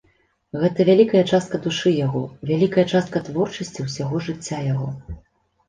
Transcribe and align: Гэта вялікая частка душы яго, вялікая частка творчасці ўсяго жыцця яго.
Гэта 0.61 0.85
вялікая 0.89 1.21
частка 1.31 1.59
душы 1.65 1.93
яго, 1.99 2.23
вялікая 2.53 2.87
частка 2.93 3.23
творчасці 3.29 3.79
ўсяго 3.91 4.25
жыцця 4.27 4.67
яго. 4.73 4.93